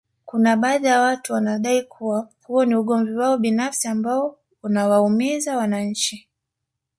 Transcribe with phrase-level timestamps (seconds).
[0.25, 6.27] Kuna baadhi ya watu wanadai kuwa huo ni ugomvi wao binafsi ambao unawaumiza wananchi